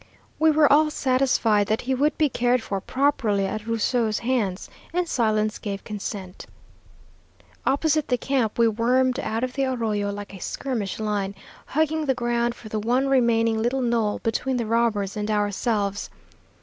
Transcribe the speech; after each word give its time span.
We 0.39 0.49
were 0.49 0.73
all 0.73 0.89
satisfied 0.89 1.67
that 1.67 1.81
he 1.81 1.93
would 1.93 2.17
be 2.17 2.27
cared 2.27 2.63
for 2.63 2.81
properly 2.81 3.45
at 3.45 3.65
Rusou's 3.67 4.17
hands, 4.17 4.67
and 4.91 5.07
silence 5.07 5.59
gave 5.59 5.83
consent. 5.83 6.47
"Opposite 7.67 8.07
the 8.07 8.17
camp 8.17 8.57
we 8.57 8.67
wormed 8.67 9.19
out 9.19 9.43
of 9.43 9.53
the 9.53 9.65
arroyo 9.65 10.11
like 10.11 10.33
a 10.33 10.39
skirmish 10.41 10.97
line, 10.99 11.35
hugging 11.67 12.07
the 12.07 12.15
ground 12.15 12.55
for 12.55 12.67
the 12.67 12.79
one 12.79 13.09
remaining 13.09 13.61
little 13.61 13.83
knoll 13.83 14.17
between 14.23 14.57
the 14.57 14.65
robbers 14.65 15.15
and 15.15 15.29
ourselves. 15.29 16.09